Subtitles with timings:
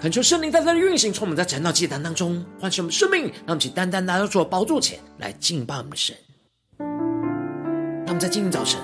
[0.00, 6.14] 恳求圣灵在这里运行，从我们在晨祷祭坛当中唤醒我们生命，让我们去单单来到主的宝座前来敬拜我们的神。
[6.78, 8.80] 让我们在今天早晨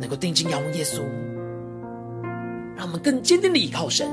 [0.00, 1.02] 能够定睛仰望耶稣，
[2.76, 4.08] 让我们更坚定的依靠神，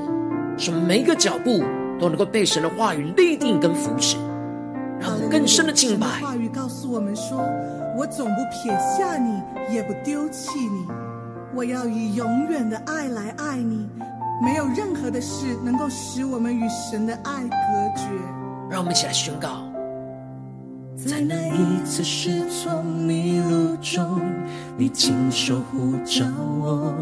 [0.58, 1.62] 使我们每一个脚步
[2.00, 4.16] 都能够被神的话语立定跟扶持，
[4.98, 6.20] 让我们更深的敬拜。
[6.20, 7.38] 话语告诉我们说
[7.96, 9.40] ：“我总不撇下你，
[9.72, 10.84] 也不丢弃你，
[11.54, 13.88] 我要以永远的爱来爱你。”
[14.40, 17.56] 没有任何的事能够使我们与神的爱隔
[17.96, 18.08] 绝。
[18.70, 19.64] 让我们一起来宣告：
[20.96, 24.22] 在那一次失聪迷路中，
[24.78, 26.24] 你亲手护召
[26.60, 26.94] 我；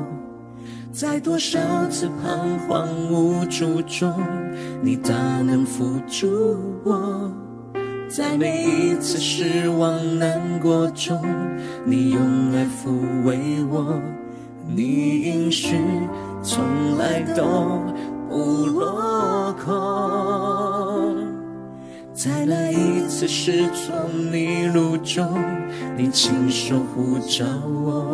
[0.92, 4.12] 在多少次彷徨无助中，
[4.82, 7.30] 你大能扶助我；
[8.08, 11.22] 在每一次失望难过中，
[11.84, 12.90] 你用爱抚
[13.24, 13.38] 慰
[13.70, 14.00] 我。
[14.66, 15.76] 你应许。
[16.42, 17.44] 从来都
[18.28, 21.16] 不落空，
[22.14, 23.92] 在那一次失足
[24.32, 25.38] 迷路中，
[25.96, 27.44] 你亲手护着
[27.84, 28.04] 我；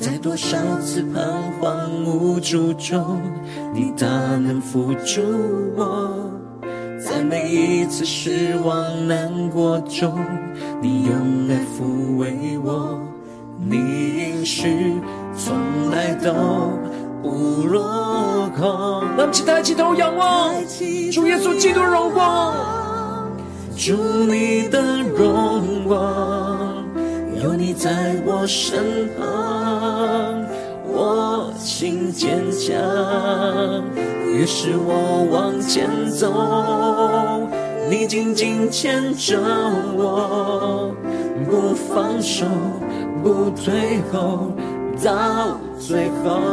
[0.00, 1.20] 在多少次彷
[1.60, 3.20] 徨无助中，
[3.74, 4.06] 你大
[4.36, 5.20] 能扶助
[5.76, 6.14] 我；
[7.00, 10.16] 在每一次失望难过中，
[10.80, 13.00] 你用爱抚慰我。
[13.62, 14.94] 你应许
[15.36, 16.30] 从来都。
[17.22, 20.54] 不落空，让我们起抬起头仰望
[21.12, 22.54] 主耶稣基督的荣光，
[23.76, 23.92] 主
[24.26, 26.84] 你的荣光，
[27.42, 30.44] 有你在我身旁，
[30.86, 32.74] 我心坚强，
[34.26, 36.32] 于是我往前走，
[37.90, 39.38] 你紧紧牵着
[39.94, 40.90] 我，
[41.50, 42.46] 不放手，
[43.22, 44.52] 不退后。
[45.02, 46.46] 到最后，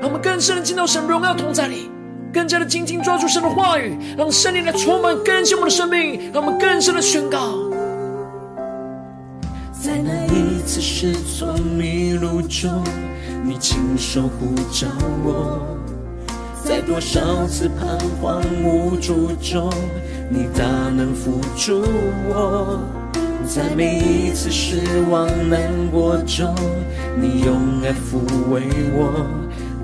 [0.00, 1.90] 让我们更深的进到神荣耀同在里，
[2.32, 7.54] 更加的紧紧抓住神的话语，让圣灵来充满更新我们的生命，让我们更深的宣告。
[9.72, 12.84] 在那一次失措迷路中，
[13.42, 14.86] 你亲手呼召
[15.24, 15.58] 我；
[16.62, 19.70] 在多少次彷徨无助中，
[20.30, 20.64] 你大
[20.94, 21.82] 能扶助
[22.28, 22.78] 我。
[23.46, 24.80] 在每一次失
[25.10, 25.60] 望难
[25.90, 26.54] 过中，
[27.20, 28.18] 你用爱抚
[28.50, 28.62] 慰
[28.94, 29.26] 我，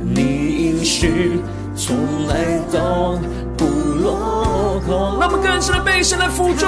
[0.03, 0.23] 你
[0.69, 1.41] 应许
[1.77, 1.97] 从
[2.27, 3.19] 来都
[3.57, 3.67] 不
[4.03, 5.19] 落空。
[5.21, 6.65] 让我们更深的被神来辅助，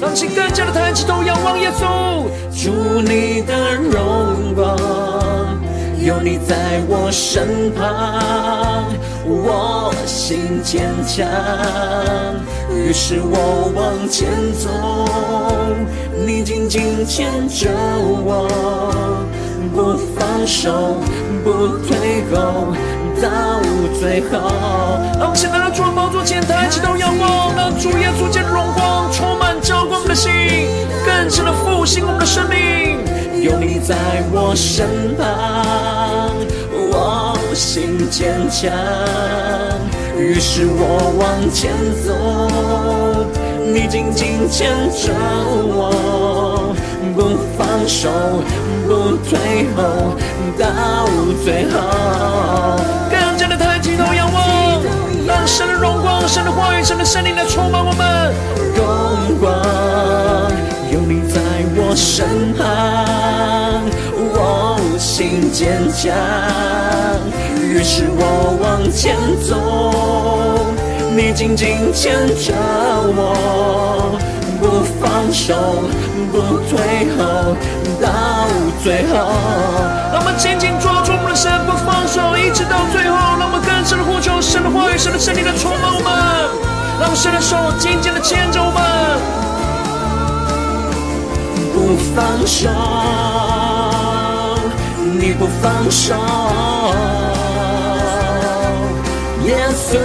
[0.00, 4.76] 让其更加的抬起头仰望耶稣，主你的荣光，
[6.00, 8.84] 有你在我身旁，
[9.26, 11.26] 我心坚强，
[12.80, 14.28] 于是我往前。
[14.54, 14.68] 走。
[16.26, 17.68] 你紧紧牵着
[18.24, 18.46] 我，
[19.74, 20.96] 不放手，
[21.42, 22.72] 不退后，
[23.20, 23.60] 到
[23.98, 24.38] 最后。
[25.18, 26.40] 让我们现在来主的宝座前。
[26.42, 30.30] 抬起头仰望，让主耶稣基督的荣光充满浇灌我们的心，
[31.06, 32.98] 更深的复兴我们的生命。
[33.42, 33.96] 有你在
[34.32, 36.36] 我身旁，
[36.90, 38.70] 我心坚强，
[40.20, 41.72] 于是我往前
[42.04, 42.12] 走，
[43.72, 45.14] 你紧紧牵着
[45.72, 46.74] 我，
[47.16, 47.18] 不
[47.56, 48.10] 放手，
[48.86, 49.38] 不退
[49.74, 49.80] 后，
[50.58, 51.08] 到
[51.42, 51.74] 最后。
[53.10, 54.82] 更加的抬起头仰望，
[55.26, 58.34] 让神的荣光、神的话语、神的圣灵来充满我们。
[58.76, 59.50] 荣光
[60.92, 61.40] 有你在
[61.76, 62.66] 我身旁，
[65.20, 66.10] 心坚强，
[67.60, 69.14] 于是我往前
[69.44, 70.72] 走，
[71.14, 72.54] 你紧紧牵着
[73.12, 74.16] 我，
[74.58, 75.52] 不放手，
[76.32, 76.40] 不
[76.70, 77.54] 退后，
[78.00, 78.48] 到
[78.82, 79.28] 最后。
[80.10, 83.14] 让我们紧紧抓住我们的神，不放手，一直到最后。
[83.38, 86.08] 让我们更深的呼求神的话语、神的圣灵来充满我们，
[86.98, 88.80] 让神的手紧紧的牵着我们。
[91.74, 92.70] 不放手，
[95.18, 96.14] 你不放手，
[99.44, 99.98] 耶稣。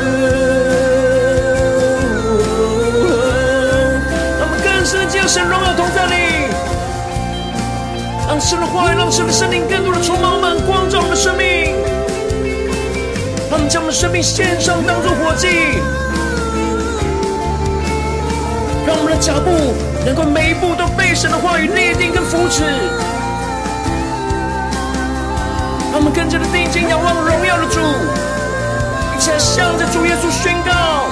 [4.38, 6.16] 让我们更深的将神荣耀同在里，
[8.28, 11.74] 让神的话语，让神的圣灵更多的充满我们，光照我们的生命。
[13.50, 15.48] 让我们将我们的生命献上，当作活祭。
[18.86, 19.74] 让我们的脚步。
[20.06, 22.62] 能够每一步都被神的话语立定跟扶持，
[26.06, 27.80] 我们更加的定睛仰望荣耀的主，
[29.18, 31.10] 一起来向着主耶稣宣告：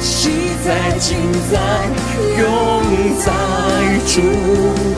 [0.00, 1.18] 喜在、今
[1.48, 1.86] 在、
[2.36, 2.82] 永
[3.20, 3.30] 在
[4.08, 4.20] 主，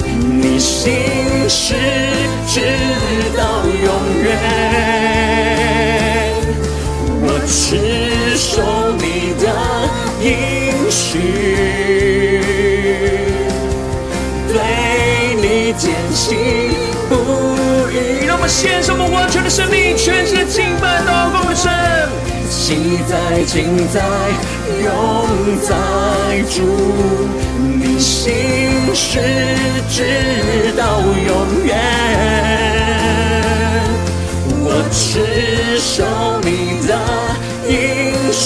[0.09, 1.05] 你心
[1.51, 1.75] 事
[2.49, 2.63] 直
[3.37, 3.93] 到永
[4.25, 4.27] 远，
[7.21, 8.63] 我持守
[8.97, 9.35] 你
[15.75, 16.37] 坚信
[17.09, 17.15] 不
[17.91, 21.71] 疑，让我们献上我们完全的生命，全心的敬拜祷告的神。
[22.51, 24.01] 喜在、今在、
[24.85, 24.87] 永
[25.63, 25.75] 在
[26.51, 26.63] 主，
[27.59, 29.19] 你心事
[29.89, 31.71] 直到永远，
[34.65, 36.05] 我持守
[36.43, 36.49] 你
[36.87, 36.91] 的
[37.69, 37.73] 应
[38.33, 38.43] 许。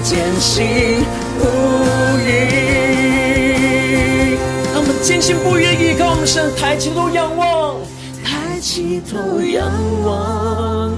[0.00, 1.04] 坚信
[5.08, 7.76] 坚信不疑的依靠我们神，抬起头仰望，
[8.22, 9.66] 抬起头仰
[10.04, 10.92] 望，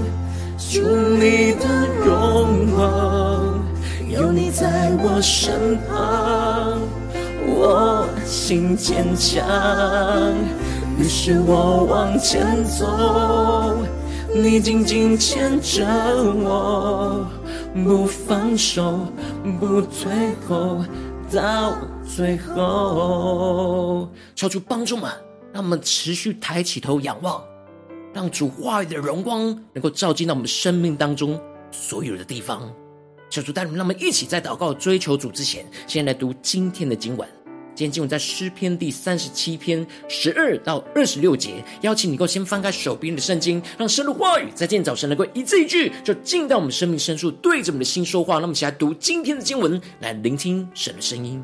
[0.58, 0.80] 主
[1.16, 3.64] 你的荣光，
[4.08, 6.80] 有你在我身旁，
[7.46, 9.46] 我心坚强，
[10.98, 13.76] 于是我往前走，
[14.34, 17.24] 你紧紧牵着我。
[17.84, 19.06] 不放手，
[19.60, 20.84] 不退后，
[21.32, 21.74] 到
[22.16, 24.08] 最后。
[24.34, 25.10] 求主帮助们，
[25.52, 27.42] 让我们持续抬起头仰望，
[28.12, 31.40] 让主话语的荣光能够照进到我们生命当中
[31.70, 32.70] 所有的地方。
[33.30, 37.28] 求主带领我们，让我们一起在祷告追求主之前，先来读今天的经文。
[37.76, 48.38] 今天经文在诗篇第三十七篇十二到二十六节，邀请你够先翻开手边的圣经，让神的话语在今天早晨能够一字一句就进到我们生命深处，对着我们的心说话。
[48.40, 51.42] 那么，一起来读今天的经文，来聆听神的声音。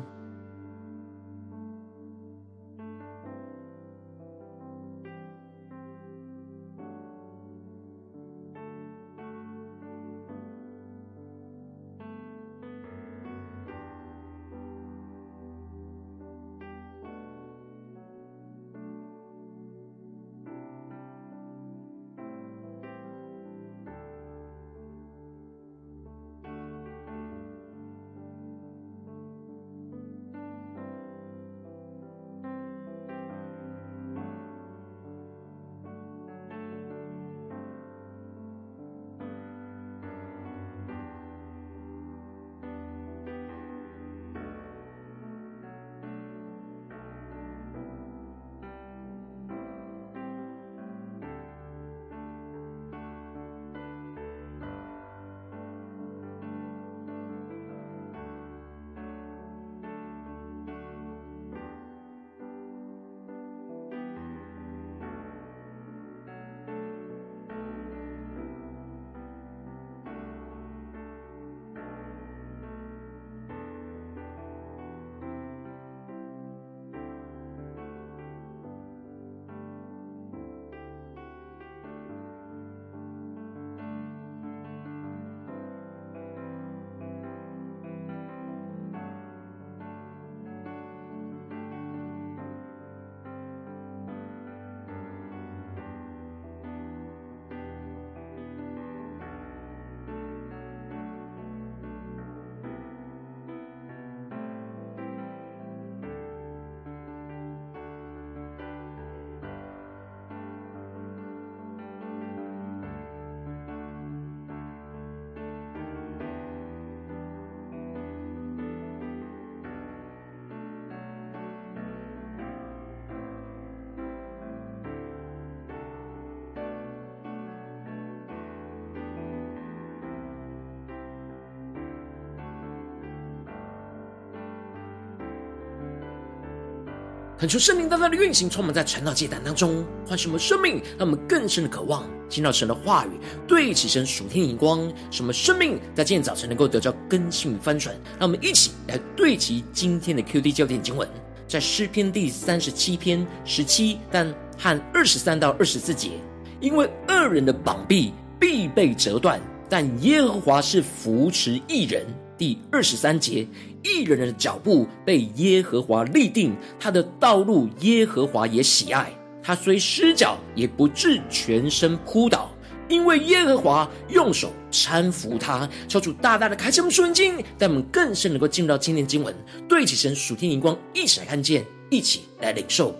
[137.39, 143.09] 恳求圣灵大大的运行，充满在传道祭坛当中，唤醒我们生命，让我们更深的渴望听到神的话语，
[143.47, 147.95] 对齐神属天荧光，什么生命在今天早晨能够得到更新与翻转。
[148.19, 151.07] 让我们一起来对齐今天的 QD 焦点经文，
[151.47, 156.13] 在诗篇第三十七篇十七但和二十三到二十四节，
[156.59, 159.39] 因为恶人的膀臂必被折断，
[159.69, 162.03] 但耶和华是扶持一人。
[162.35, 163.47] 第二十三节，
[163.87, 169.11] 义人的脚步被耶和华立定，他的道路耶和华也喜爱。
[169.41, 172.51] 他虽失脚，也不致全身扑倒，
[172.89, 175.67] 因为耶和华用手搀扶他。
[175.87, 179.33] 求主大大的开启我们属灵经，带我们更深能够进入到今天经文，
[179.69, 182.93] 对起神属天灵光，一起来看见，一起来领受。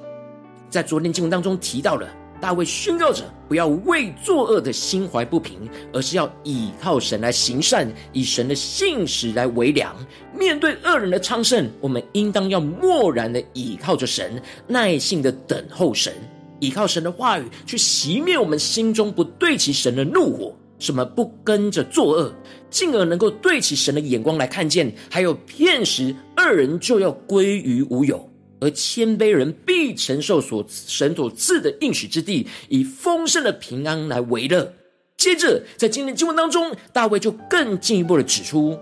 [0.69, 2.07] 在昨天经文当中提到了。
[2.39, 5.57] 大卫宣告着：不要为作恶的心怀不平，
[5.91, 9.95] 而是要倚靠神来行善，以神的信实来为粮。
[10.37, 16.13] 面对恶人的昌盛，我们应当要默然的倚靠着神，耐心的等候神，
[16.59, 22.31] 倚靠神的话语去熄灭我们心中不对齐神的怒火，什么不跟着作恶，
[22.69, 28.29] 进而能够对齐神的眼光来看见，还有片时恶人就要归于无有。
[28.59, 34.73] 而谦卑人必承受所神所赐的应许之地，以丰盛的平安来为乐。
[35.15, 38.77] 接着，在今天的经文当中，大卫就更进一步的指出，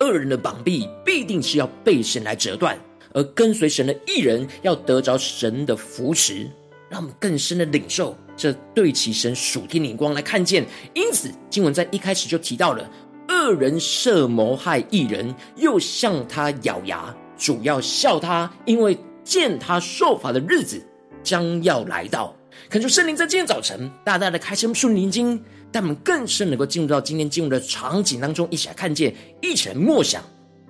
[0.00, 2.78] 恶人的膀臂必定是要被神来折断，
[3.12, 6.48] 而跟随神的义人要得着神的扶持，
[6.88, 10.66] 让我们更深的领受这对其神属天灵光来看见。
[10.94, 12.90] 因此，经文在一开始就提到了，
[13.28, 17.14] 恶人设谋害义人，又向他咬牙。
[17.36, 20.80] 主要笑他，因为见他受罚的日子
[21.22, 22.34] 将要来到。
[22.70, 30.22] 恳求圣灵在今天早晨大大的开启属灵经，让我们更深能够进入到今天进入的场景当中，一起来看见，一起来默想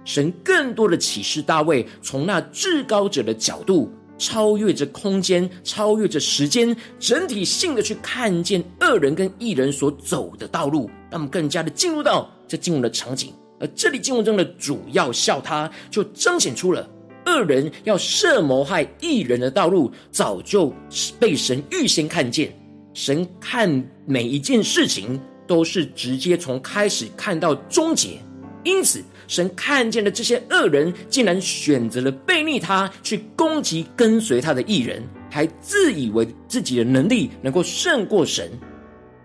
[0.04, 1.42] 神更多的启示。
[1.42, 13.32] 大卫从那至高者的角度，超越着空间，超越着时间，整体性的去看见恶人跟异人所走的道路，让我们更加的进入到这进入的场景。
[13.60, 16.88] 而这里经文中的主要笑他，就彰显出了
[17.26, 20.72] 恶人要设谋害异人的道路，早就
[21.18, 22.52] 被神预先看见。
[22.92, 28.18] 神看每一件事情都是直接从开始看到终结，
[28.62, 38.50] 因此神看见了这些恶人，竟然选择了背逆他，去攻击跟随他的异人，还自以为自己的能力能够胜过神。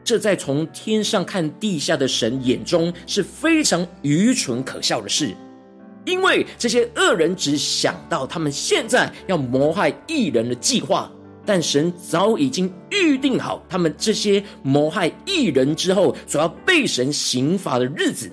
[0.10, 5.36] 这在从天上看地下的神眼中是非常愚蠢可笑的事，
[6.04, 11.12] 因为这些恶人只想到他们现在要谋害异人的计划，
[11.46, 18.32] 但神早已经预定好他们这些谋害异人之后所要被神刑罚的日子。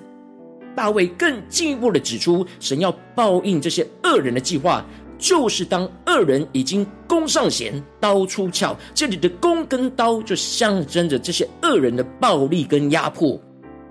[0.75, 4.83] 大卫更进一步的指出，神要报应这些恶人的计划。
[5.17, 13.39] 就是当恶人已经弓上弦，刀出鞘，这里的弓跟刀就象征着这些恶人的暴力跟压迫。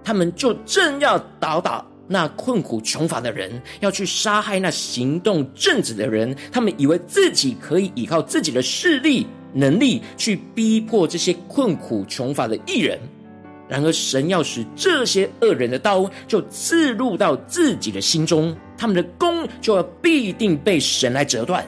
[0.05, 6.37] 他们就正要打倒那困苦穷乏的人，要去杀害那行动正直的人。
[6.53, 12.99] 他们以为自己可以依靠自己的势力、能力去逼迫这些困苦穷乏的艺人。
[13.69, 21.65] 然而，神要使这些恶人的刀就刺入到自己的心中，他们的弓就要必定被神来折断。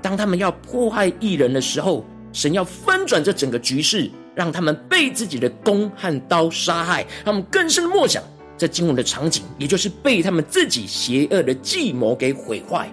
[0.00, 7.06] 当他们要迫害异人的时候，神要翻转这整个局势，让他们被自己的弓和刀杀害。
[7.24, 8.22] 他们更深的默想
[8.56, 12.88] 这经文的场景，也就是被他们自己邪恶的计谋给毁坏。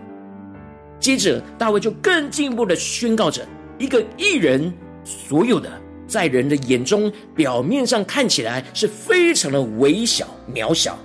[0.99, 3.47] 接着，大卫就更进一步的宣告着：
[3.77, 4.73] 一个异人
[5.03, 5.71] 所有的。
[6.07, 10.97] 在人的眼中，表面上看起来是非常的微小渺小，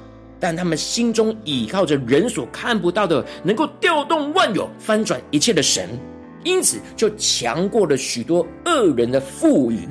[0.45, 5.89] 但他们心中倚靠着人所看不到的，能够调动万有、翻转一切的神，
[6.43, 9.89] 因此就强过了许多恶人的赋予，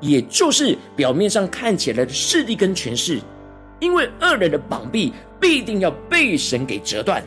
[0.00, 3.20] 也就是表面上看起来的势力跟权势。
[3.78, 7.22] 因为恶人的膀臂必定要被神给折断，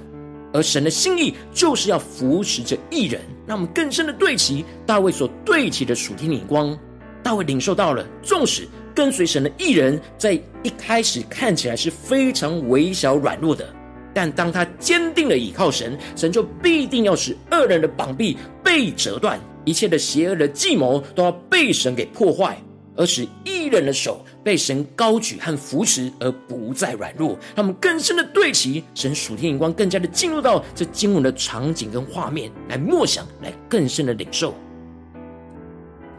[0.52, 6.76] 而神的心意就是要扶持着一人，让我们更深的对齐大卫所对齐的属天眼光。
[7.22, 13.68] 大卫领受到了，纵使跟随神的义人，在一开始看起来是非常微小软弱的，
[14.14, 22.58] 但当他坚定了倚靠神，神就必定要使恶人的膀臂被折断，一切的邪恶的计谋都要被神给破坏，
[22.96, 27.38] 而使义人的手被神高举和扶持，而不再软弱。
[27.56, 34.54] 他们更深的对齐神属天眼光，更加的进入到这经文的场景跟画面来默想，来更深的领受。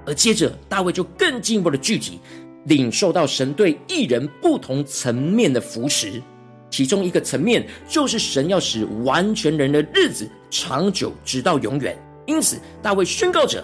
[0.06, 2.20] 而接着，大卫就更进一步的具体
[2.66, 6.22] 领受到神对一人不同层面的扶持。
[6.70, 11.96] 其中一个层面就是神要使完全人的日子长久，直到永远。
[12.26, 13.62] 因此，大卫宣告着：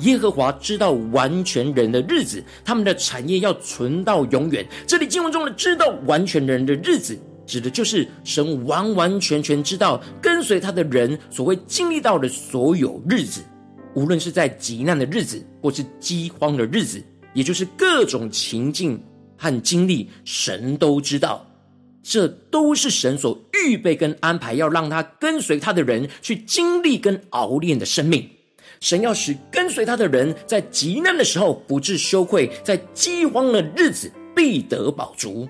[0.00, 4.66] 耶和华知道完全人的日子，他们的产业要存到永远。
[4.86, 7.16] 这里经文中的“知道完全人的日子”，
[7.46, 13.42] 指的就是神完完全全知道跟随他的人所会经历到的所有日子。
[13.94, 17.02] 无论是在极难的日子，或是饥荒的日子，
[17.34, 19.02] 也就是各种情境
[19.36, 21.46] 和经历，神都知道。
[22.02, 28.28] 这都是神所预备跟安排，要让他跟随他的人去经历跟熬炼的生命。
[28.80, 35.48] 神要使跟随他的人在极难的时候不致羞愧，在饥荒的日子必得饱足。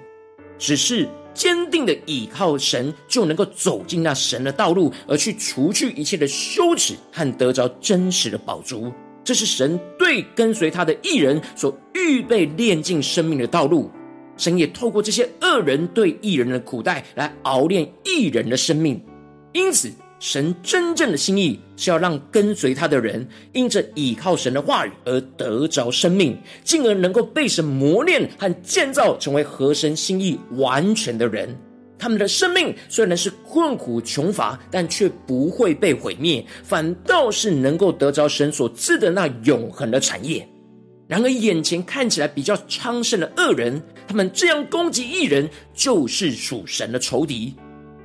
[0.59, 1.09] 只是。
[1.33, 8.93] 坚定的倚靠神，就能够走进那神的道路，而去除去一切的羞耻和得着真实的饱足。
[9.25, 13.91] 这是神对跟随他的义人所预备炼尽生命的道路。
[14.37, 19.01] 神也透过这些恶人对义人的苦待，来熬炼义人的生命。
[19.53, 19.91] 因此。
[20.23, 31.59] 神真正的心意是要让跟随他的人因着倚靠神的话语而得着生命，进而能够被神磨练和建造成为合神心意完全的人。
[32.01, 40.49] 他们的生命虽然是困苦穷乏，但却不会被毁灭，反倒是能够得着神所赐的那永恒的产业。
[41.07, 47.55] 然而，眼前看起来比较昌盛的恶人，他们这样攻击义人，就是属神的仇敌。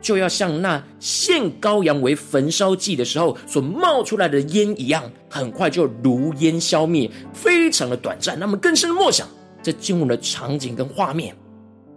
[0.02, 8.38] 就要像那献羔羊为焚烧祭的时候所冒出来的烟一样，很快就如烟消灭，非常的短暂。
[8.40, 9.28] 那么更深的默想
[9.64, 11.36] 这进入的场景跟画面，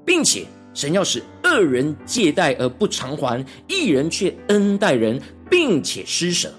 [0.07, 0.47] 并且
[0.79, 6.55] 神要使恶人借贷而不偿还，一人却恩待人，并且施舍。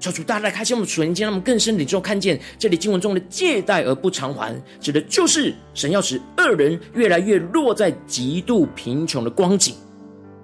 [0.00, 9.74] 求主大大开启我们属灵眼睛，让我们更深的就看见这里经文中的借贷而不偿还，指的就是神要使恶人越来越落在极度贫穷的光景。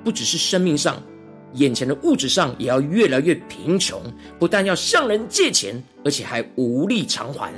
[0.04, 1.02] 不只是生命上，
[1.54, 4.02] 眼前的物质上也要越来越贫穷。
[4.38, 7.50] 不但要向人借钱，而且还无力偿还。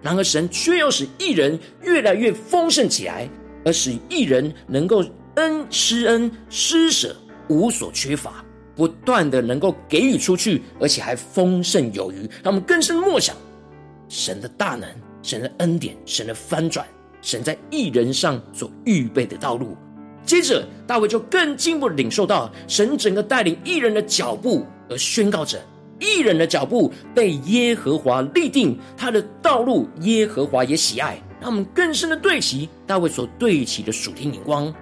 [0.00, 3.28] 然而，神却要使一人越来越丰盛起来，
[3.64, 5.04] 而使一人能够
[5.36, 7.14] 恩施恩施舍，
[7.48, 8.44] 无所缺乏，
[8.74, 12.28] 不断的能够给予出去，而且还丰盛有余。
[12.42, 13.36] 让我们更深默想
[14.08, 14.88] 神的大能、
[15.22, 16.86] 神的恩典、神的翻转、
[17.22, 19.76] 神在一人上所预备的道路。
[20.24, 25.60] 接着，大卫就更进一步领受到神整个带领义人的脚步，而宣告着
[25.98, 31.20] 义人的脚步被耶和华立定，他的道路耶和华也喜爱。
[31.40, 34.72] 让我们更深的对齐大卫所对齐的属天眼光。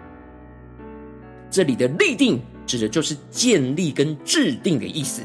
[1.51, 5.23] 这里的立定指的就是建立跟制定的意思，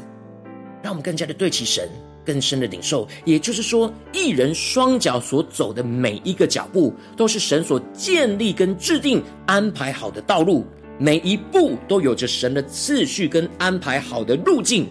[0.82, 1.88] 让我们更加的对齐神。
[2.26, 10.64] 更深的领受，也就是说，一人双脚所走的每一个脚步，都是神所建立跟制定、安排好的道路，
[10.98, 14.86] 每一步都有着神的次序跟安排好的路径。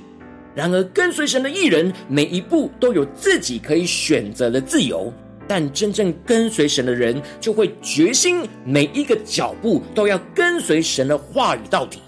[0.54, 5.12] 然而，跟随神的义人，每一步都有自己可以选择的自由，
[5.48, 12.00] 但真正跟随神的人，就会决心每一个脚步都要跟随神的话语到底。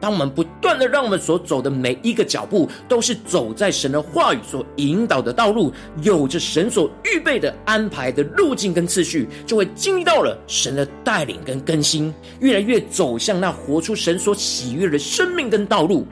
[0.00, 16.04] 当我们不断的让我们所走的每一个脚步都是走在神的话语所引导的道路，有着神所预备的安排的路径跟次序，就会经历到了神的带领跟更新，越来越走向那活出神所喜悦的生命跟道路。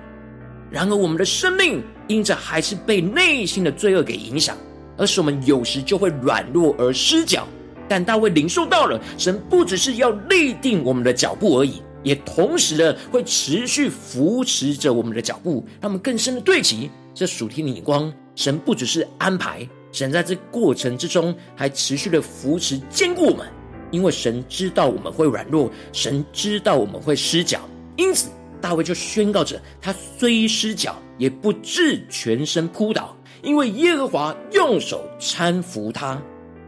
[0.70, 4.56] 然而，我们的生命因着还是被内心的罪恶给影响，
[5.00, 7.48] 而使我们有时就会软弱而失脚。
[7.88, 11.82] 但大卫领受到了，神不只是要立定我们的脚步而已。
[12.02, 18.10] 也同时的会持续扶持着我们的脚步，让我们更深的对齐这属天的眼光。
[18.34, 23.46] 神不只是安排，神在这过程之中还持续的扶持坚固我们，
[23.90, 28.30] 因为神知道我们会软弱，神知道我们会失脚，因此
[28.62, 36.20] 大卫就宣告着：他虽失脚，也不致全身扑倒，因为耶和华用手搀扶他。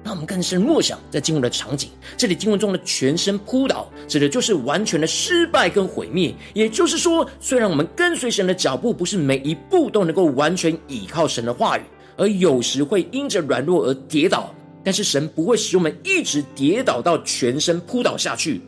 [0.05, 6.35] 那我们更深默想，在经文的场景，这里经文中的全身扑倒，指的就是完全的失败跟毁灭。
[6.55, 11.83] 也就是说，虽然我们跟随神的脚步，不是每一步都能够完全倚靠神的话语，
[12.17, 18.61] 而有时会因着软弱而跌倒，但是神不会使我们一直跌倒到全身扑倒下去，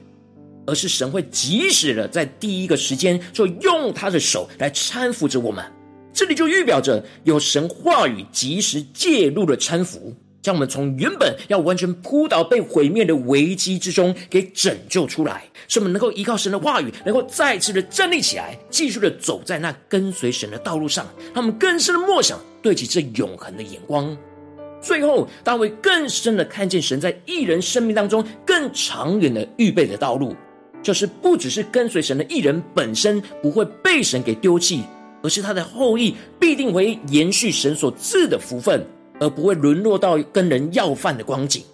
[0.69, 5.65] 而是神会及时的在第一个时间，就用他的手来搀扶着我们。
[6.15, 10.15] 这里就预表着有神话语及时介入的搀扶。
[10.41, 21.07] 将我们从原本要完全扑倒、被毁灭的危机之中给拯救出来，使我们能够依靠神的话语，能够再次的站立起来，继续的走在那跟随神的道路上。
[21.33, 24.15] 让我们更深的默想，对起这永恒的眼光。
[24.83, 30.37] 最后，大卫更深的看见神在义人生命当中更长远的预备的道路。
[30.83, 34.83] 就是不只是跟随神的义人本身不会被神给丢弃，
[35.25, 38.87] 而是他的后裔必定会延续神所赐的福分，
[39.19, 41.65] 而不会沦落到跟人要饭的光景。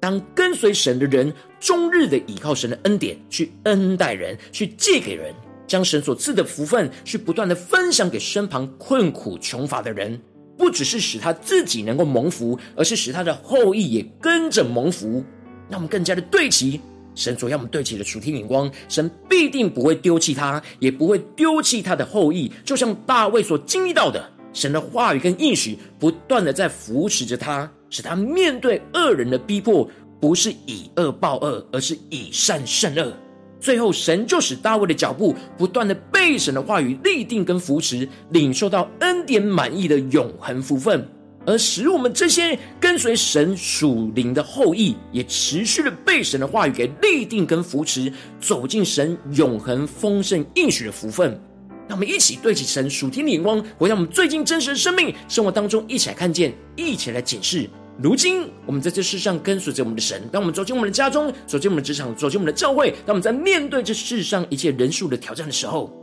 [0.00, 5.32] 当跟随神的人，终日的倚靠神的恩典，去恩待人，去借给人，
[5.68, 10.20] 将神所赐的福分，去不断的分享给身旁困苦穷乏的人，
[10.58, 15.24] 不只是使他自己能够蒙福，而是使他的后裔也跟着蒙福。
[15.70, 16.78] 让我们更加的对齐
[17.14, 22.50] 神所要我们对齐的属天眼光，神必定不会丢弃他，也不会丢弃他的后裔。
[22.64, 27.70] 就像大卫所经历到的，神的话语跟应许，不断的在扶持着他。
[27.90, 29.88] 使他面对恶人的逼迫，
[30.20, 33.12] 不是以恶报恶，而是以善胜恶。
[33.60, 41.06] 最后，神就使大卫的脚步不断的被神的话语立定跟扶持，领受到恩典满意的永恒福分，
[41.46, 51.38] 而使我们这些跟随神属灵的后裔，也持续的被神的话语给立定跟扶持，走进神永恒丰盛应许的福分。
[51.86, 57.68] 让我们一起对起神属天的眼光，回到我们最近真实的生命生活当中，一起来看见，一起来检视。
[58.02, 60.20] 如今，我们在这世上跟随着我们的神。
[60.32, 65.94] 当我们走进我们的家中，走进我们的职场，走进我们的教会，当我们在面对这世上一切人数的挑战的时候，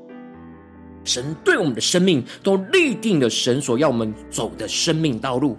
[1.04, 5.58] 神对我们的生命都立定了神所要我们走的生命道路。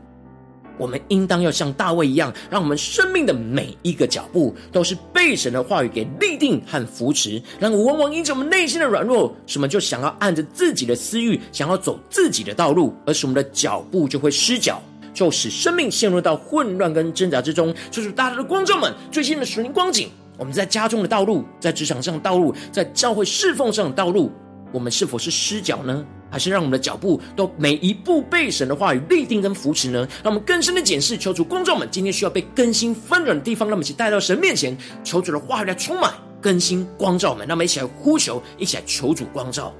[0.78, 7.40] 我们应当要像大卫一样，让我们生命的每一个脚步都是被神的话语给立定和扶持。
[7.61, 14.83] 然而，往往因着我们内心的软弱，什么就想要按着自己的私欲，想要走自己的道路，而使我们的脚步就会失脚。
[15.12, 17.72] 就使生命陷入到混乱跟挣扎之中。
[17.90, 24.33] 就是大家的观众们最新的属灵光景，我们在家中的道路，在职场上的道路，在教会侍奉上的道路，
[24.72, 26.04] 我们是否是失脚呢？
[26.30, 30.08] 还是让我们的脚步都每一步被神的话语立定跟扶持呢？
[30.24, 37.46] 让我们更深的检视，求主公众们今天需要被更新翻转的地方，让我们一起带到神面前，求主的话语来充满更新光照我们。
[37.46, 39.74] 让我们一起来呼求，一起来求主光照。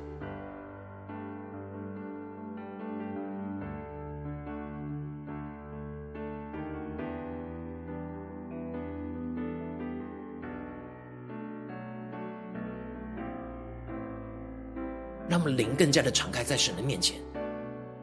[15.57, 17.21] 灵更加的敞开在神的面前，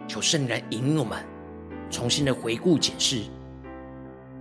[0.08, 1.24] 求圣灵来引领我们，
[1.90, 3.24] 重新的回顾检视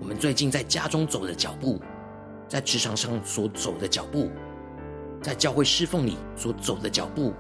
[0.01, 1.81] 我们最近在家中走的脚步，
[2.47, 4.31] 在职场上所走的脚步，
[5.21, 7.35] 在教会侍奉里所走的脚步，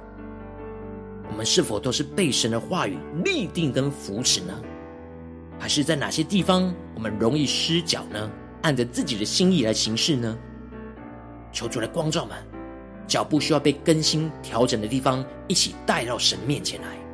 [1.30, 4.52] 我们是否都是被神的话语立定跟扶持呢？
[5.58, 8.30] 还是在哪些地方我们容易失脚呢？
[8.62, 10.38] 按着自己的心意来行事呢？
[11.52, 12.57] 求主来光照们。
[13.08, 17.07] 脚步需要被更新调整的地方，一起带到神面前来。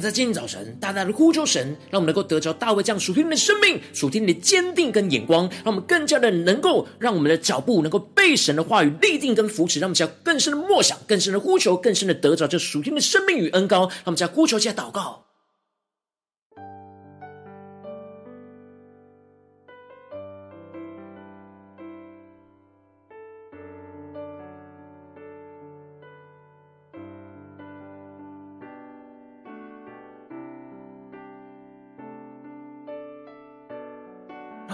[0.00, 15.27] 在今天早晨大大的呼求神，让我们能够得着大卫这样属天的生命、属天的坚定跟眼光，让我们更加的能够让我们的脚步能够被神的话语立定跟扶持，让我们在更深的默想、更深的呼求、更深的得着这属天的生命与恩高，让我们在呼求下祷告。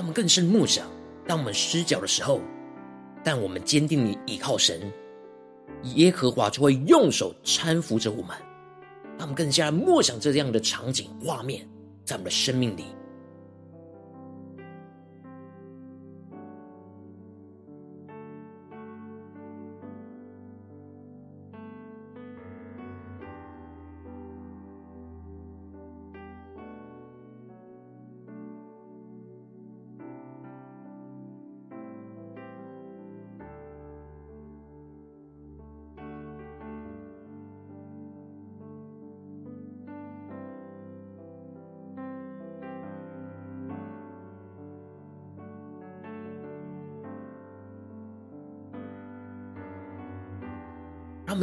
[0.04, 0.86] 他们更深默想，
[1.26, 2.42] 当我们失脚的时候，
[3.22, 4.92] 但我们坚定地倚靠神，
[5.94, 8.36] 耶和华就会用手搀扶着我们。
[9.18, 11.66] 他们更加默想这样的场景画面，
[12.04, 12.84] 在我们的生命里。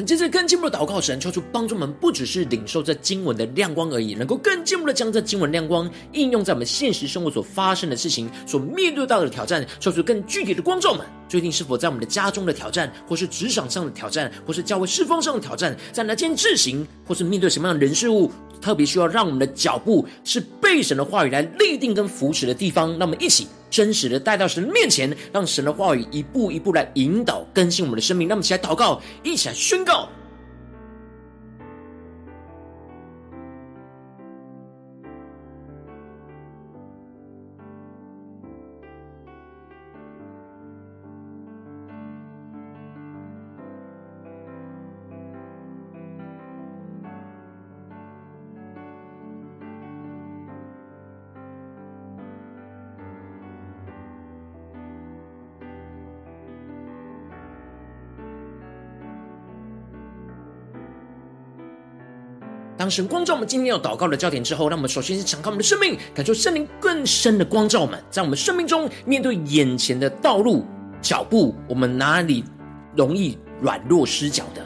[0.02, 11.06] 们接着更进一步的祷告神，求出帮助我们，不只是领受这经文的亮光而已，能够更进一步的将这经文亮光应用在我们现实生活所发生的事情、所面对到的挑战，求出更具体的光照们。
[11.30, 23.46] 最近是否在我们的家中的挑战，或是职场上的挑战，或是教会侍奉上的挑战，在哪件事情，或是面对什么样的人事物，特别需要让我们的脚步是被神的话语来立定跟扶持的地方，那么一起。
[23.72, 28.28] 真实的带到神面前，让神的话语一步一步来引导更新我们的生命。
[28.28, 30.08] 那么，起来祷告，一起来宣告。
[62.92, 70.66] 神光照我们今天要祷告的焦点之后，让我们首先是敞开我们的生命，感受圣灵更深的光照我们，在我们生命中面对眼前的道路、
[71.02, 72.44] 脚步，我们哪里
[72.96, 74.62] 容易软弱失脚的？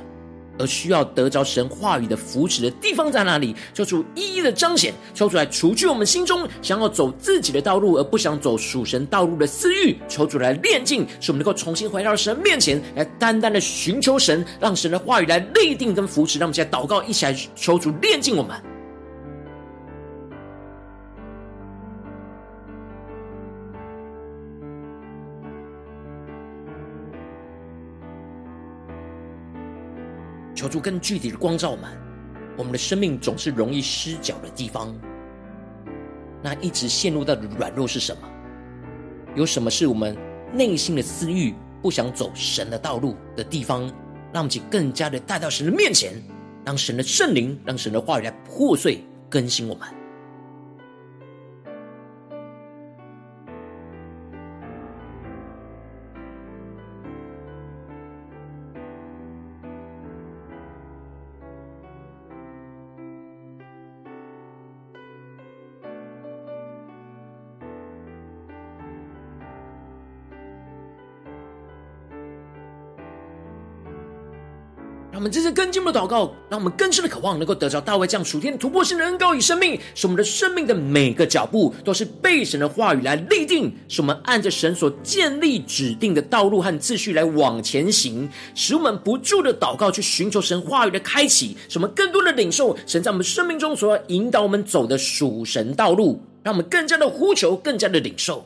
[0.58, 3.56] 而需要得着神话语的扶持的地方在哪里？
[3.74, 9.96] 求主一一的彰显，求主来除去我们心中想要走自己的道路而不想走属神道路的私欲。
[10.08, 16.40] 求主来炼净，使我们能够重新回到神面前，来单单的寻求神，让神的话语来立定跟扶持。
[16.40, 18.75] 让我们现在祷告，一起来求主炼净我们。
[30.66, 31.92] 求主更具体的光照我们，
[32.58, 34.96] 我们的生命总是容易失脚的地方。
[36.42, 38.28] 那一直陷入到的软弱是什么？
[39.36, 40.18] 有什么是我们
[40.52, 43.82] 内心的私欲不想走神的道路的地方？
[44.34, 46.14] 让我们去更加的带到神的面前，
[46.66, 49.88] 让神的圣灵，让神的话语来破碎更新我们。
[75.56, 98.46] 更进步的祷告，让我们更深的渴望，能够得着大卫这样属天突破性的恩膏与生命，使我们的生命的每个脚步都是被神的话语来立定，使我们按着神所建立指定的道路和秩序来往前行，使我们不住的祷告去寻求神话语的开启，使我们更多的领受神在我们生命中所要引导我们走的属神道路，让我们更加的呼求，更加的领受。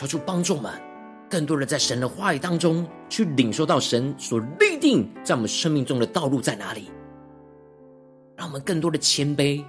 [0.00, 0.72] 求主帮助我们，
[1.28, 6.90] 更多的在神的话语当中去领受到神所立定在我们生命中的道路在哪里，
[8.34, 9.62] 让我们更多的谦卑，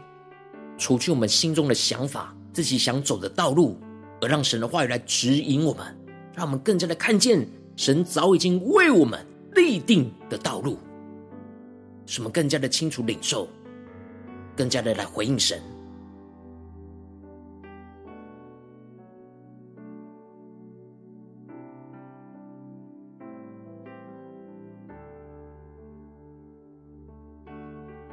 [0.77, 3.77] 除去我们心中的想法、自己想走的道路，
[4.21, 5.85] 而让神的话语来指引我们，
[6.33, 9.19] 让我们更加的看见神早已经为我们
[9.55, 10.77] 立定的道路，
[12.05, 13.49] 使我们更加的清楚领受，
[14.55, 15.61] 更加的来回应神。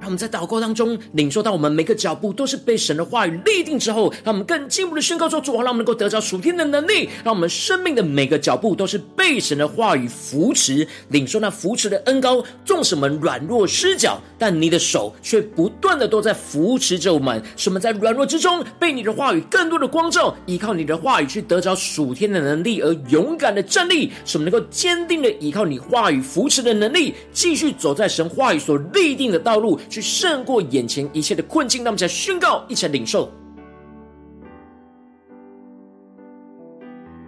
[0.08, 12.42] 我们在祷告当中领受到，我们每个脚步都是被神的话语立定之后，让我们更进一步的宣告说：主啊，让我们能够得着属天的能力，让我们生命的每个脚步都是被神的话语扶持，领受那扶持的恩膏。
[12.64, 29.78] 纵使我们软弱失脚，但你的手却不断的都在扶持着我们，使我们在软弱之中被你的话语更多的光照，依靠你的话语去得着属天的能力，而勇敢的站立，使我们能够坚定的依靠你话语扶持的能力，继续走在神话语所立定的道路。
[30.00, 33.30] 胜过眼前一切的困境，让我们来宣告，一起来领受，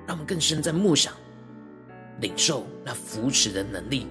[0.06, 1.12] 让我们更深在默想、
[2.20, 4.06] 领受那扶持的能力。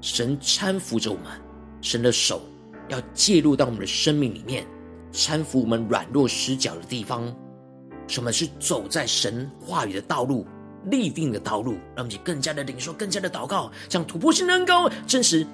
[0.00, 1.26] 神搀扶着我们，
[1.80, 2.42] 神的手
[2.88, 4.66] 要介入到我们的生命里面，
[5.12, 7.34] 搀扶我们软弱失脚的地方。
[8.06, 10.46] 什么是走在神话语的道路、
[10.90, 11.72] 立定的道路？
[11.96, 15.44] 让我们更加的领受，更加的祷告，将突破性的恩膏真实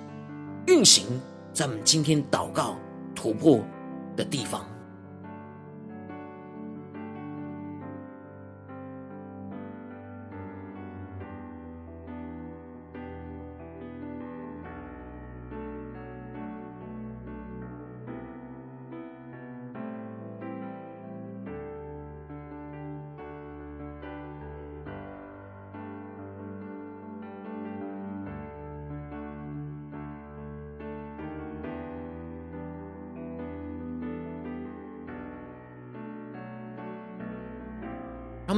[0.67, 1.07] 运行。
[1.53, 2.77] 在我们今天祷告
[3.15, 3.61] 突破
[4.17, 4.65] 的地方，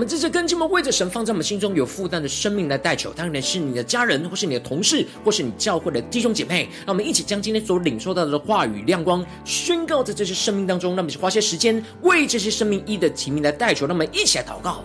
[0.05, 6.69] 们这些跟进们为着神放在我们心中有负担的生命来代求，当然是你的家人，或是你的同事，或是你教会的弟兄姐妹。
[6.85, 10.95] 让我们一起将今天所领受到的话语亮光宣告在这些生命当中。
[10.95, 13.87] 让我们花些时间为这些生命一的提名来代求。
[13.87, 14.85] 让我们一起来祷告。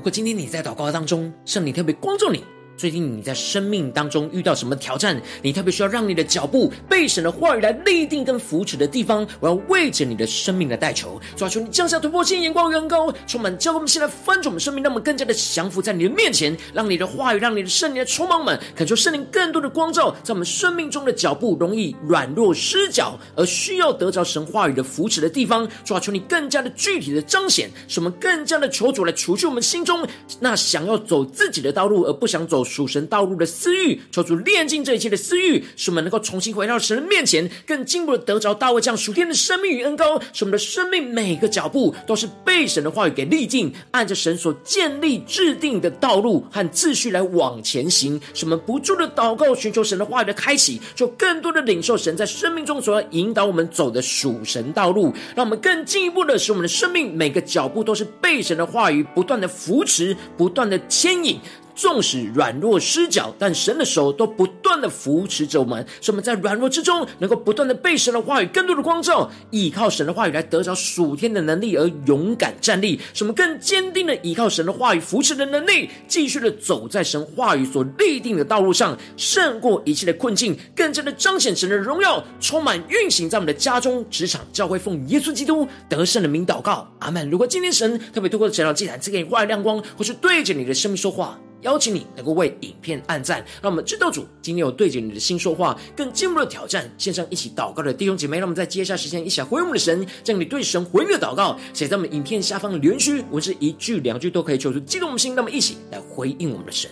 [0.00, 2.42] 如果今天你在祷告当中，圣灵特别光照你。
[2.80, 5.20] 最近你在生命当中遇到什么挑战？
[5.42, 30.08] 你特别需要让你的脚步被神的话语来立定跟扶持的地方，我要为着你的生命来代求，主啊，求你降下突破性眼光，远高，充满教我们现在翻转我们生命，让我们更加的降服在你的面前，让你的话语，让你的圣灵来充满我们，恳求圣灵更多的光照，在我们生命中的脚步容易软弱失脚，而需要得着神话语的扶持的地方，主啊，求你更加的具体的彰显，使我们更加的求主来除去我们心中
[30.40, 48.20] 那想要走自己的道路而不想走属神道路的私欲，求主炼净这一切的私欲，使我们能够重新回到神的面前，更进一步的得着大卫这样属天的生命与恩膏，使我们的生命每个脚步都是被神的话语给立定，按着神所建立制定的道路和秩序来往前行。
[48.32, 61.38] 使我们不住的祷告，寻求神的话语的开启，就更多的领受神在生命中所要引导我们走的属神道路，让我们更进一步的使我们的生命每个脚步都是被神的话语不断的扶持，不断的牵引。
[61.80, 87.30] 纵使软弱失脚，但神的手都不断的扶持着我们，使我们在软弱之中能够不断的被神的话语更多的光照，依靠神的话语来得着属天的能力而勇敢站立，使我们更坚定的依靠神的话语扶持的能力，继续的走在神话语所立定的道路上，胜过一切的困境，更加的彰显神的荣耀，充满运行在我们的家中、职场、教会，奉耶稣基督得胜的名祷告，阿门。
[87.30, 91.40] 如果今天神特别透过这条祭坛赐给你话语亮光，或是对着你的生命说话。
[91.62, 96.90] 邀请你能够为影片按赞，让我们知道主今天有对着你的心说话，更进一步的挑战。
[96.98, 106.90] 线上一起祷告的弟兄姐妹，让我们在接下来时间一起来回应我们的神，将你对神回应的祷告写在我们影片下方的留言区，文字一句两句都可以求出激动我们心，那么一起来回应我们的神。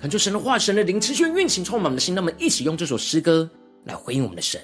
[0.00, 2.14] 恳求神的话，神的灵持续运行，充满我们的心。
[2.14, 3.46] 让我们一起用这首诗歌
[3.84, 4.58] 来回应我们的神，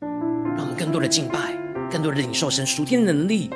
[0.00, 1.56] 让我们更多的敬拜，
[1.90, 3.48] 更多的领受神属天的能力，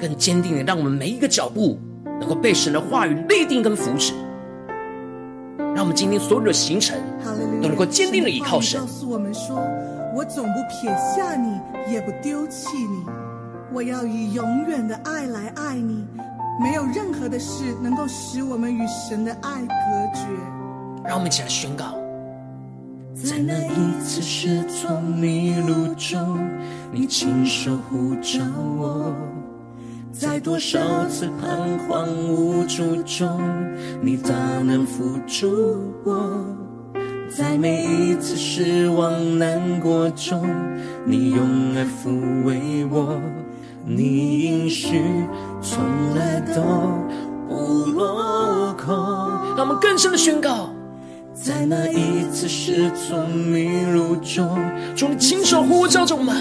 [0.00, 1.78] 更坚定的让我们每一个脚步
[2.18, 4.14] 能够被神的话语立定跟扶持。
[5.74, 6.98] 让我们今天所有的行程
[7.60, 8.80] 都能够坚定的依靠神。
[8.80, 9.58] 告诉我们说
[10.16, 11.60] ：“我总不撇下你，
[11.92, 13.04] 也不丢弃你。
[13.74, 16.06] 我要以永远的爱来爱你。”
[16.60, 19.74] 没有任何的事能够使我们与神的爱隔
[20.14, 20.26] 绝。
[21.04, 21.96] 让我们一起来宣告：
[23.14, 26.38] 在那一次失足迷路中，
[26.92, 28.40] 你亲手护着
[28.78, 29.12] 我；
[30.12, 30.78] 在多少
[31.08, 33.40] 次彷徨无助中，
[34.00, 34.32] 你大
[34.62, 36.14] 能扶助我；
[37.28, 40.48] 在每一次失望难过中，
[41.04, 43.18] 你用爱抚慰我。
[43.84, 45.02] 你应许
[45.60, 45.82] 从
[46.14, 46.62] 来都
[47.48, 48.94] 不落空。
[49.56, 50.70] 让我们更深的宣告，
[51.34, 54.58] 在那一次失足迷路中，
[54.94, 56.36] 主你亲手呼召着我们，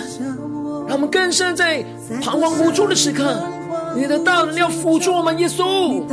[0.88, 1.84] 让我们更深在
[2.22, 3.44] 彷徨无助的时刻，
[3.96, 6.04] 你的大能要辅助我们，耶稣。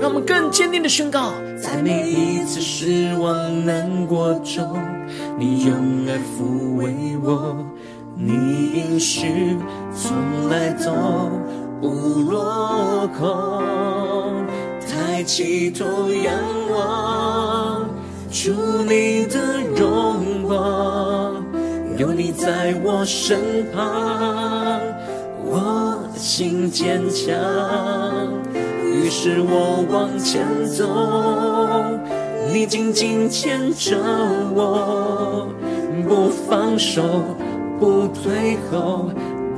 [0.00, 1.30] 让我们更坚定的宣告，
[1.62, 4.78] 在每一次失望难过中，
[5.38, 5.74] 你用
[6.08, 7.54] 爱抚慰我。
[8.22, 8.34] 你
[8.74, 9.56] 应许
[9.94, 10.92] 从来都
[11.80, 11.88] 不
[12.30, 14.44] 落空，
[14.86, 16.34] 抬起头仰
[16.70, 17.88] 望，
[18.30, 18.52] 主
[18.86, 21.42] 你的荣光，
[21.96, 24.78] 有你在我身旁，
[25.42, 27.34] 我心坚强，
[28.84, 30.84] 于是我往前走，
[32.52, 33.96] 你紧紧牵着
[34.54, 35.48] 我，
[36.06, 37.02] 不放手。
[37.80, 39.10] 不退后，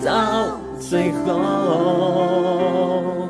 [0.02, 3.28] 到最后。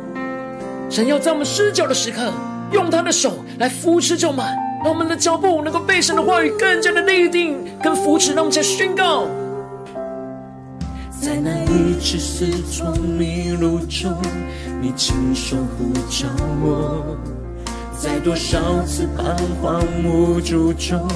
[0.91, 2.31] 神要在我们失脚的时刻，
[2.73, 4.45] 用他的手来扶持着我们，
[4.85, 8.35] 让我们的脚步能够被神的话语更加的立定跟扶持。
[8.35, 9.27] 让我们再宣告。
[11.19, 14.15] 在那一次失聪迷路中，
[14.83, 16.29] 你亲手呼召
[16.63, 17.17] 我；
[17.97, 21.09] 在多少次彷徨无助中，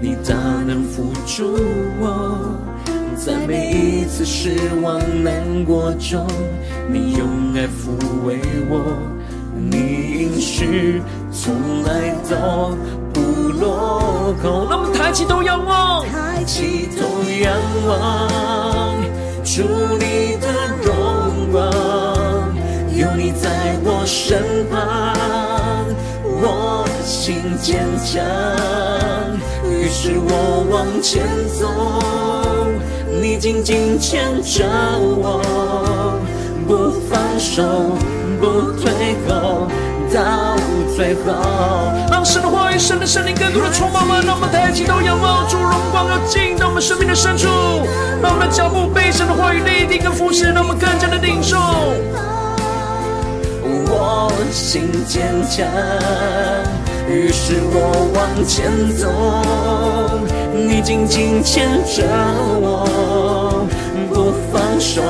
[0.00, 1.58] 你大能扶助
[2.00, 2.06] 我；
[3.16, 6.26] 在每一次失望难过中，
[6.88, 7.96] 你用爱抚
[8.26, 8.38] 慰
[8.68, 8.96] 我。
[9.58, 9.78] 你
[10.20, 11.02] 应许
[11.32, 12.76] 从来都
[13.12, 13.20] 不
[13.58, 14.66] 落空。
[14.68, 17.06] 那么抬起头仰望，抬起头
[17.42, 17.58] 仰
[17.88, 18.28] 望。
[19.42, 19.62] 主
[19.98, 20.46] 你的
[20.84, 21.72] 荣光，
[22.94, 24.76] 有你在我身旁，
[26.22, 28.22] 我心坚强。
[29.68, 31.24] 于是我往前
[31.58, 31.66] 走，
[33.20, 34.64] 你紧紧牵着
[34.98, 36.20] 我，
[36.66, 37.62] 不放手，
[38.40, 39.68] 不退后。
[40.14, 40.56] 到
[40.94, 41.32] 最后，
[42.10, 47.48] 让神的话语、神的圣灵更多的充满我们，让我们抬起头仰望主荣光，要进到我们生命的深处，
[48.22, 51.58] 让我们的脚步被神的话语立定跟扶持，让我们更加的领受。
[53.88, 55.66] 我心坚强，
[57.10, 59.10] 于是我往前走，
[60.56, 62.02] 你紧紧牵着
[62.60, 63.66] 我，
[64.08, 65.02] 不放手，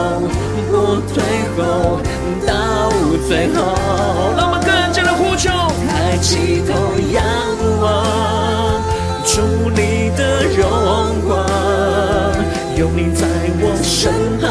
[0.70, 1.22] 不退
[1.57, 2.01] 后，
[2.47, 2.90] 到
[3.28, 3.57] 最后。
[5.88, 6.72] 抬起头
[7.12, 7.22] 仰
[7.80, 7.84] 望，
[9.24, 9.34] 主
[9.70, 10.64] 你的荣
[11.26, 11.36] 光，
[12.74, 13.26] 有你在
[13.61, 14.49] 我身旁，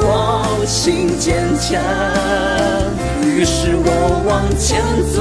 [0.00, 1.26] 我心坚
[1.58, 1.82] 强。
[3.26, 3.86] 于是我
[4.28, 4.80] 往前
[5.12, 5.18] 走，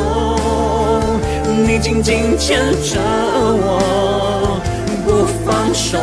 [1.66, 4.62] 你紧紧牵着我，
[5.06, 5.98] 不放手，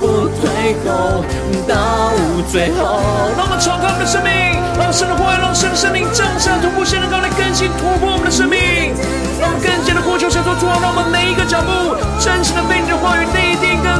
[0.00, 1.22] 不退后，
[1.68, 2.12] 到
[2.50, 2.98] 最后。
[3.36, 4.30] 让我们敞开我们的生命。
[4.78, 8.58] 让神的话语，让神的圣灵降下突破性的高来更新突破我们的生命，
[9.38, 13.92] 让我们更加的呼求神说主，让我们每一个脚步真实的被你的话语内定跟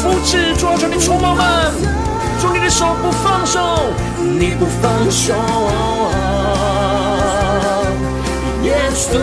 [0.00, 1.44] 扶持，主啊，求你触摸我们，
[2.40, 5.36] 主你的手不放手，你不放手，
[8.64, 9.20] 耶稣，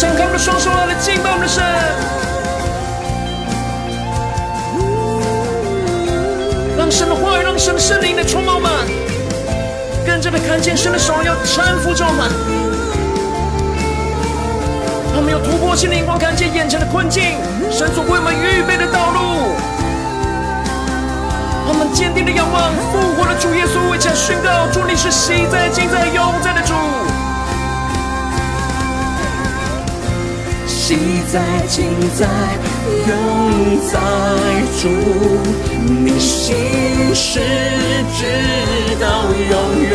[0.00, 1.62] 敞开我们的双手来敬拜我们的神。
[6.78, 8.72] 让神的话语，让神的圣灵来充满我们，
[10.06, 12.32] 更加的看见神的手要搀扶着我们。
[15.14, 17.36] 他们有突破性的眼光，看见眼前的困境，
[17.70, 19.52] 神所为我们预备的道路。
[21.68, 26.72] 他们坚定的仰望复活的主耶稣，为家宣告：主你是昔在、今在、永在的主。
[30.90, 30.96] 昔
[31.32, 31.38] 在、
[31.68, 31.86] 今
[32.18, 32.26] 在、
[33.06, 33.94] 永在
[34.82, 34.88] 主，
[35.86, 36.56] 你心
[37.14, 37.38] 事
[38.18, 38.26] 直
[38.98, 39.06] 到
[39.52, 39.54] 永
[39.88, 39.92] 远。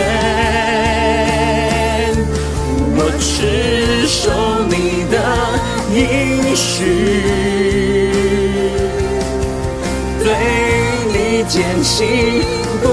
[2.95, 4.31] 我持守
[4.69, 5.13] 你的
[5.91, 6.63] 应许，
[10.23, 10.25] 对
[11.11, 12.39] 你坚信
[12.81, 12.87] 不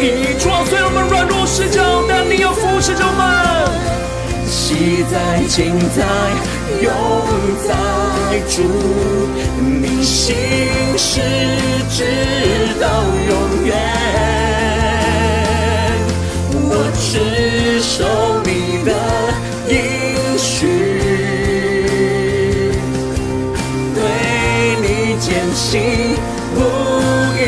[0.00, 0.38] 疑。
[0.38, 3.26] 主啊，虽我们软弱失脚，但你要扶持着我们。
[4.48, 6.06] 昔在、今在、
[6.82, 6.90] 永
[7.66, 7.68] 在
[8.48, 8.62] 主，
[9.58, 10.34] 你心
[10.96, 11.20] 事
[11.90, 12.04] 直
[12.80, 12.84] 到
[13.28, 13.70] 永远。
[16.68, 17.94] 我只守
[18.44, 18.48] 你
[18.84, 18.90] 的
[19.68, 19.74] 应
[20.36, 20.66] 许，
[23.94, 23.98] 对
[24.82, 24.84] 你
[25.20, 25.64] 坚信
[26.54, 26.56] 不
[27.38, 27.40] 疑。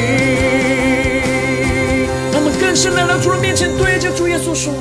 [2.34, 4.72] 我们更深来到主的面前，对着主耶稣说。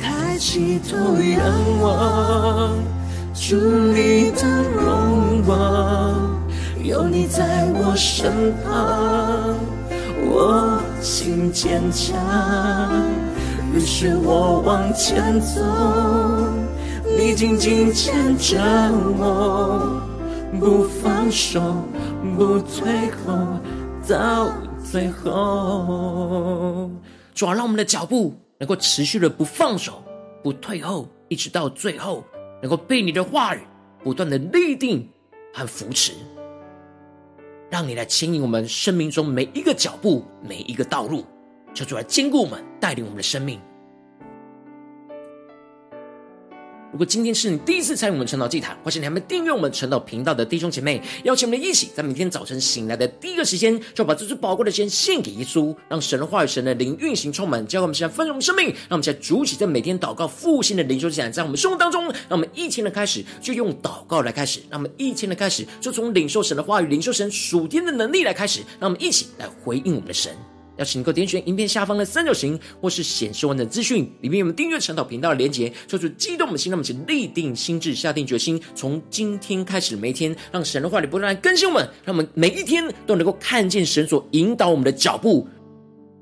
[0.00, 1.40] 抬起头仰
[1.80, 2.72] 望，
[3.40, 6.42] 主你的荣光，
[6.82, 9.56] 有你在我身旁，
[10.26, 12.18] 我心坚强。
[13.72, 15.62] 于是我往前走，
[17.16, 18.60] 你紧紧牵着
[19.18, 20.02] 我，
[20.58, 21.60] 不放手，
[22.36, 23.38] 不退后，
[24.06, 24.50] 到
[24.84, 26.90] 最后。
[27.34, 30.02] 主啊，让我们的脚步能够持续的不放手。
[30.42, 32.24] 不退后，一直到最后，
[32.60, 33.60] 能够被你的话语
[34.02, 35.08] 不断的立定
[35.52, 36.12] 和扶持，
[37.70, 41.24] 让你来牵引我们生命中每一个脚步、每一个道路，
[41.74, 43.60] 求主来坚固我们，带领我们的生命。
[46.90, 58.68] 如果今天是你第一次参与我们晨祷祭坛，或是你还没订阅我们晨祷频道的弟兄姐妹，邀请我们一起在每天早晨醒来的第一个时间，就把这最宝贵的时间献给耶稣，让神的话语、神的灵运行充满，教会我们现在丰盛生命。
[58.68, 70.34] 让我们现在主起在每天祷告复兴的灵修祭坛，在我们生活当中，让我们一天的开始就用祷告来开始，让我们一天的开始就从领受神的话语、领受神属天的能力来开始，让我们一起来回应我们的神。
[70.78, 85.46] 邀请你能够点选影片下方的三角形，或是显示完整资讯里面有我们订阅陈导频道的连结，做出激动的心，让我们立定心智，下定决心，从今天开始每一天，让神的话语不断来更新我们，让我们每一天都能够看见神所引导我们的脚步，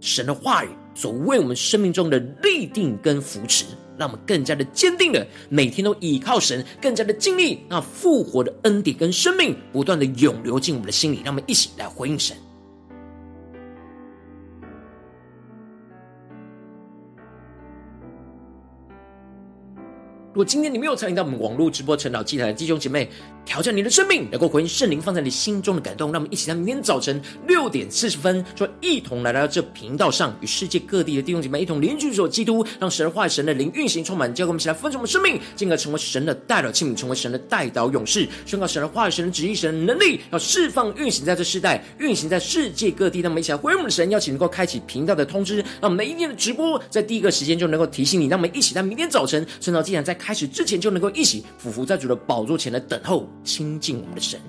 [0.00, 3.66] 神的话语所为我们生命中的立定跟扶持，
[3.98, 12.34] 让我们更加的坚定的每天都倚靠神，更加的经历那复活的恩典跟生命，不断的涌流进我们的心里，让我们一起来回应神。
[20.36, 23.08] 如果今天你没有参与到我们网络直播成长祭坛的弟兄姐妹，
[23.46, 27.18] 挑战你的生命，能够回应圣灵放在你心中的感动，让我们一起在明天早晨
[27.48, 43.20] 六点四十分，就一同来到这频道上，与世界各地的弟兄姐妹一同联聚所基督，让神的话语、神的灵运行充满，教给我们一起来分盛我们生命，进而成为神的代表器皿，成为神的代祷勇士，宣告神的话语、神的旨意、神的能力，要释放运行在这世代，运行在世界各地。
[43.20, 48.26] 让我们一起来回应我们的神，邀请能够开启频道的通知，让每一天的直播在第一个时间就能够提醒你。
[48.26, 53.28] 让我们一起在明天早晨圣道祭坛在开始之前，就能够一起匍匐在主的宝座前来等候。
[53.44, 54.40] 亲近我们的神。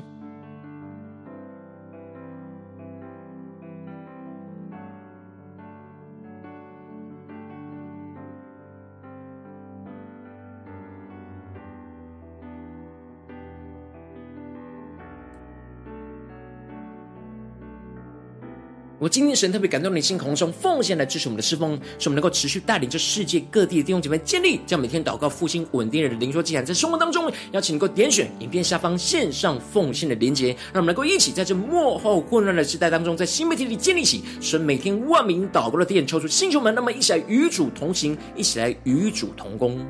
[19.00, 39.86] 我今天神特别感动你心，空中奉献来支持我们的侍奉，使我们能够持续带领着世界各地的弟兄姐妹建立，将每天祷告复兴稳定的灵修祭坛，在生活当中，邀请你能够点选影片下方线上奉献的连结，让我们能够一起在这幕后混乱的时代当中，在新媒体里建立起神每天万名祷告的殿，抽出星球们，那么一起来与主同行，一起来与主同工。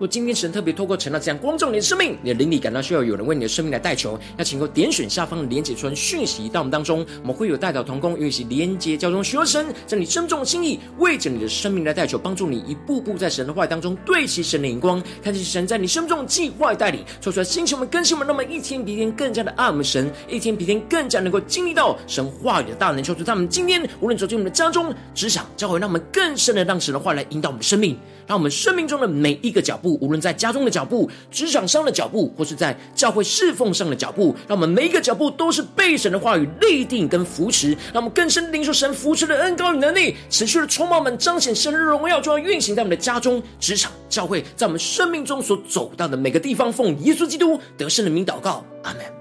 [0.00, 27.94] 若今天神特别透过晨祷这样光照你的生命，你的灵里感到需要有人为你的生命来代求，要请够点选下方的连结传讯息到我们当中，我们会有代祷同工，与其连结交通，需要神在你生命中的心意，为着你的生命来代求，帮助你一步步在神的话语当中对齐神的眼光，看见神在你生重计划带领，说出来星球们更新我们，那么一天比一天更加的爱我们神，一天比一天更加能够经历到神话语的大能，求出他们今天无论走进我们的家中、职场、教会，让我们更深的让神的话来引导我们的生命，
[28.30, 29.98] 让我们生命中的每一个脚步。
[30.00, 49.19] 无论在家中的脚步、职场上的脚步，或是在教会侍奉上的脚步，让我们每一个脚步都是被神的话语立定跟扶持，让我们更深领受神扶持的恩膏与能力，持续的充满我们，彰显神的荣耀，就要运行在我们的家中、职场、教会，在我们生命中所走到的每个地方，奉耶稣基督得胜的名祷告，阿门。